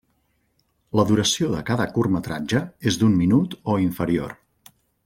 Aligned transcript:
La 0.99 1.05
duració 1.09 1.51
de 1.51 1.61
cada 1.69 1.87
curtmetratge 1.99 2.65
és 2.93 2.99
d'un 3.03 3.17
minut 3.21 3.57
o 3.77 3.81
inferior. 3.89 4.39